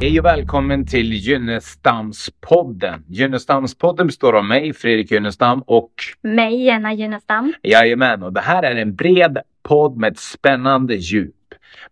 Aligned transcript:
Hej 0.00 0.18
och 0.18 0.24
välkommen 0.24 0.86
till 0.86 1.12
Gynnestamspodden. 1.12 3.04
Gynnestamspodden 3.08 4.06
består 4.06 4.32
av 4.32 4.44
mig, 4.44 4.72
Fredrik 4.72 5.10
Gynnestam 5.10 5.62
och 5.66 5.90
mig, 6.22 6.64
Jenna 6.64 6.92
Gynnestam. 6.92 7.52
Jajamän, 7.62 8.22
och 8.22 8.32
det 8.32 8.40
här 8.40 8.62
är 8.62 8.76
en 8.76 8.94
bred 8.94 9.38
podd 9.62 9.96
med 9.96 10.12
ett 10.12 10.18
spännande 10.18 10.94
djup. 10.94 11.34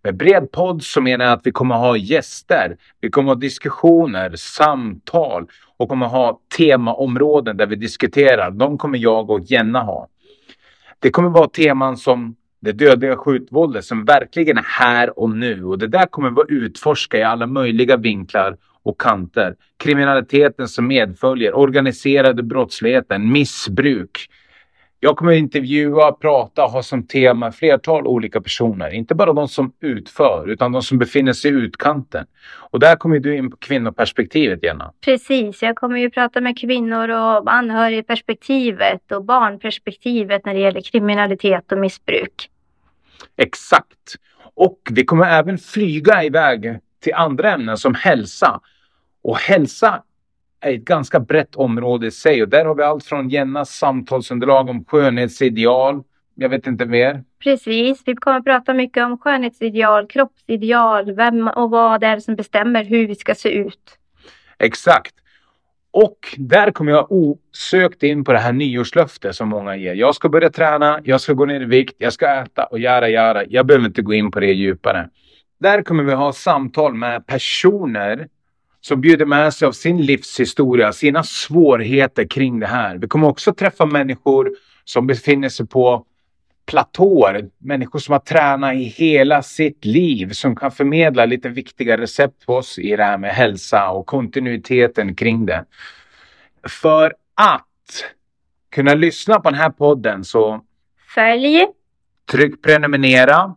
Med 0.02 0.16
bred 0.16 0.52
podd 0.52 0.82
så 0.82 1.00
menar 1.00 1.24
jag 1.24 1.32
att 1.32 1.46
vi 1.46 1.50
kommer 1.50 1.74
ha 1.74 1.96
gäster, 1.96 2.76
vi 3.00 3.10
kommer 3.10 3.28
ha 3.28 3.34
diskussioner, 3.34 4.36
samtal 4.36 5.46
och 5.76 5.88
kommer 5.88 6.06
ha 6.06 6.40
temaområden 6.56 7.56
där 7.56 7.66
vi 7.66 7.76
diskuterar. 7.76 8.50
De 8.50 8.78
kommer 8.78 8.98
jag 8.98 9.30
och 9.30 9.40
Jenna 9.40 9.80
ha. 9.80 10.08
Det 10.98 11.10
kommer 11.10 11.30
vara 11.30 11.48
teman 11.48 11.96
som 11.96 12.36
det 12.64 12.72
dödliga 12.72 13.16
skjutvåldet 13.16 13.84
som 13.84 14.04
verkligen 14.04 14.58
är 14.58 14.62
här 14.62 15.18
och 15.18 15.30
nu. 15.30 15.64
Och 15.64 15.78
det 15.78 15.86
där 15.86 16.06
kommer 16.06 16.30
vi 16.30 16.40
att 16.40 16.48
utforska 16.48 17.18
i 17.18 17.22
alla 17.22 17.46
möjliga 17.46 17.96
vinklar 17.96 18.56
och 18.82 19.00
kanter. 19.00 19.54
Kriminaliteten 19.76 20.68
som 20.68 20.86
medföljer, 20.86 21.56
organiserade 21.56 22.42
brottsligheten, 22.42 23.32
missbruk. 23.32 24.28
Jag 25.00 25.16
kommer 25.16 25.32
att 25.32 25.38
intervjua, 25.38 26.12
prata 26.12 26.62
ha 26.62 26.82
som 26.82 27.06
tema 27.06 27.52
flertal 27.52 28.06
olika 28.06 28.40
personer. 28.40 28.90
Inte 28.90 29.14
bara 29.14 29.32
de 29.32 29.48
som 29.48 29.72
utför, 29.80 30.50
utan 30.50 30.72
de 30.72 30.82
som 30.82 30.98
befinner 30.98 31.32
sig 31.32 31.50
i 31.50 31.54
utkanten. 31.54 32.26
Och 32.70 32.80
där 32.80 32.96
kommer 32.96 33.18
du 33.18 33.36
in 33.36 33.50
på 33.50 33.56
kvinnoperspektivet, 33.56 34.62
Jenna. 34.62 34.92
Precis, 35.04 35.62
jag 35.62 35.76
kommer 35.76 35.98
ju 35.98 36.10
prata 36.10 36.40
med 36.40 36.58
kvinnor 36.58 37.08
och 37.08 37.52
anhörigperspektivet 37.52 39.12
och 39.12 39.24
barnperspektivet 39.24 40.44
när 40.46 40.54
det 40.54 40.60
gäller 40.60 40.80
kriminalitet 40.80 41.72
och 41.72 41.78
missbruk. 41.78 42.50
Exakt. 43.36 44.14
Och 44.54 44.78
vi 44.90 45.04
kommer 45.04 45.26
även 45.26 45.58
flyga 45.58 46.24
iväg 46.24 46.78
till 47.00 47.14
andra 47.14 47.52
ämnen 47.52 47.78
som 47.78 47.94
hälsa. 47.94 48.60
Och 49.22 49.38
hälsa 49.38 50.02
är 50.60 50.74
ett 50.74 50.84
ganska 50.84 51.20
brett 51.20 51.56
område 51.56 52.06
i 52.06 52.10
sig 52.10 52.42
och 52.42 52.48
där 52.48 52.64
har 52.64 52.74
vi 52.74 52.82
allt 52.82 53.04
från 53.04 53.28
Jennas 53.28 53.70
samtalsunderlag 53.70 54.68
om 54.68 54.84
skönhetsideal. 54.84 56.02
Jag 56.34 56.48
vet 56.48 56.66
inte 56.66 56.86
mer. 56.86 57.24
Precis, 57.38 58.02
vi 58.06 58.14
kommer 58.14 58.38
att 58.38 58.44
prata 58.44 58.74
mycket 58.74 59.04
om 59.04 59.18
skönhetsideal, 59.18 60.06
kroppsideal, 60.06 61.12
vem 61.12 61.48
och 61.48 61.70
vad 61.70 62.00
det 62.00 62.06
är 62.06 62.20
som 62.20 62.36
bestämmer 62.36 62.84
hur 62.84 63.06
vi 63.06 63.14
ska 63.14 63.34
se 63.34 63.48
ut. 63.48 63.98
Exakt. 64.58 65.14
Och 65.96 66.34
där 66.38 66.70
kommer 66.70 66.92
jag 66.92 67.12
osökt 67.12 68.02
in 68.02 68.24
på 68.24 68.32
det 68.32 68.38
här 68.38 68.52
nyårslöftet 68.52 69.36
som 69.36 69.48
många 69.48 69.76
ger. 69.76 69.94
Jag 69.94 70.14
ska 70.14 70.28
börja 70.28 70.50
träna, 70.50 71.00
jag 71.04 71.20
ska 71.20 71.32
gå 71.32 71.44
ner 71.44 71.60
i 71.60 71.64
vikt, 71.64 71.94
jag 71.98 72.12
ska 72.12 72.42
äta 72.42 72.64
och 72.64 72.78
göra, 72.78 73.08
göra. 73.08 73.44
Jag 73.48 73.66
behöver 73.66 73.86
inte 73.86 74.02
gå 74.02 74.14
in 74.14 74.30
på 74.30 74.40
det 74.40 74.52
djupare. 74.52 75.08
Där 75.60 75.82
kommer 75.82 76.04
vi 76.04 76.12
ha 76.12 76.32
samtal 76.32 76.94
med 76.94 77.26
personer 77.26 78.28
som 78.80 79.00
bjuder 79.00 79.26
med 79.26 79.54
sig 79.54 79.68
av 79.68 79.72
sin 79.72 80.02
livshistoria, 80.02 80.92
sina 80.92 81.22
svårigheter 81.22 82.24
kring 82.24 82.60
det 82.60 82.66
här. 82.66 82.98
Vi 82.98 83.08
kommer 83.08 83.28
också 83.28 83.54
träffa 83.54 83.86
människor 83.86 84.50
som 84.84 85.06
befinner 85.06 85.48
sig 85.48 85.66
på 85.66 86.06
platåer. 86.66 87.48
Människor 87.58 87.98
som 87.98 88.12
har 88.12 88.18
tränat 88.18 88.74
i 88.74 88.82
hela 88.82 89.42
sitt 89.42 89.84
liv 89.84 90.30
som 90.30 90.56
kan 90.56 90.70
förmedla 90.70 91.26
lite 91.26 91.48
viktiga 91.48 91.98
recept 91.98 92.46
på 92.46 92.54
oss 92.54 92.78
i 92.78 92.96
det 92.96 93.04
här 93.04 93.18
med 93.18 93.30
hälsa 93.30 93.90
och 93.90 94.06
kontinuiteten 94.06 95.14
kring 95.14 95.46
det. 95.46 95.64
För 96.68 97.14
att 97.34 98.04
kunna 98.70 98.94
lyssna 98.94 99.40
på 99.40 99.50
den 99.50 99.58
här 99.58 99.70
podden 99.70 100.24
så 100.24 100.60
följ, 101.14 101.66
tryck 102.30 102.62
prenumerera 102.62 103.56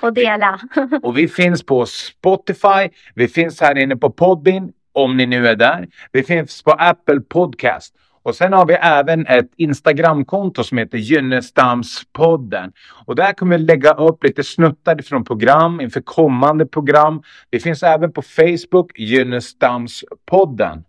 och 0.00 0.12
dela. 0.12 0.60
och 1.02 1.18
vi 1.18 1.28
finns 1.28 1.66
på 1.66 1.86
Spotify. 1.86 2.88
Vi 3.14 3.28
finns 3.28 3.60
här 3.60 3.78
inne 3.78 3.96
på 3.96 4.10
Podbean 4.10 4.72
om 4.92 5.16
ni 5.16 5.26
nu 5.26 5.48
är 5.48 5.56
där. 5.56 5.88
Vi 6.12 6.22
finns 6.22 6.62
på 6.62 6.70
Apple 6.70 7.20
Podcast. 7.20 7.94
Och 8.26 8.34
sen 8.34 8.52
har 8.52 8.66
vi 8.66 8.74
även 8.74 9.26
ett 9.26 9.50
Instagramkonto 9.56 10.64
som 10.64 10.78
heter 10.78 10.98
Gynnestamspodden. 10.98 12.72
Och 13.04 13.16
där 13.16 13.32
kommer 13.32 13.58
vi 13.58 13.64
lägga 13.64 13.92
upp 13.92 14.24
lite 14.24 14.44
snuttar 14.44 15.02
från 15.02 15.24
program 15.24 15.80
inför 15.80 16.00
kommande 16.00 16.66
program. 16.66 17.22
Det 17.50 17.60
finns 17.60 17.82
även 17.82 18.12
på 18.12 18.22
Facebook, 18.22 18.98
Gynnestamspodden. 18.98 20.84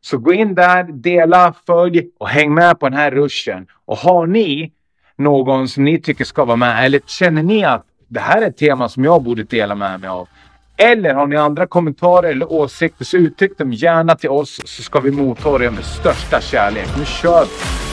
Så 0.00 0.18
gå 0.18 0.32
in 0.32 0.54
där, 0.54 0.84
dela, 0.84 1.54
följ 1.66 2.10
och 2.18 2.28
häng 2.28 2.54
med 2.54 2.80
på 2.80 2.88
den 2.88 2.98
här 2.98 3.10
ruschen. 3.10 3.66
Och 3.84 3.96
har 3.96 4.26
ni 4.26 4.72
någon 5.16 5.68
som 5.68 5.84
ni 5.84 6.00
tycker 6.00 6.24
ska 6.24 6.44
vara 6.44 6.56
med 6.56 6.84
eller 6.84 7.00
känner 7.06 7.42
ni 7.42 7.64
att 7.64 7.84
det 8.08 8.20
här 8.20 8.42
är 8.42 8.46
ett 8.46 8.56
tema 8.56 8.88
som 8.88 9.04
jag 9.04 9.22
borde 9.22 9.42
dela 9.42 9.74
med 9.74 10.00
mig 10.00 10.08
av 10.08 10.28
eller 10.78 11.14
har 11.14 11.26
ni 11.26 11.36
andra 11.36 11.66
kommentarer 11.66 12.30
eller 12.30 12.52
åsikter 12.52 13.04
så 13.04 13.16
uttryck 13.16 13.58
dem 13.58 13.72
gärna 13.72 14.14
till 14.14 14.30
oss 14.30 14.60
så 14.64 14.82
ska 14.82 15.00
vi 15.00 15.10
motta 15.10 15.58
det 15.58 15.70
med 15.70 15.84
största 15.84 16.40
kärlek. 16.40 16.88
Nu 16.98 17.04
kör 17.04 17.44
vi! 17.44 17.87